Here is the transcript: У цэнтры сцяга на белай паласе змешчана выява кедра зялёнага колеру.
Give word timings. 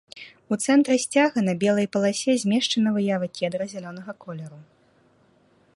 У 0.53 0.57
цэнтры 0.67 0.95
сцяга 1.03 1.43
на 1.49 1.53
белай 1.63 1.87
паласе 1.97 2.31
змешчана 2.43 2.89
выява 2.95 3.27
кедра 3.37 3.65
зялёнага 3.75 4.13
колеру. 4.25 4.59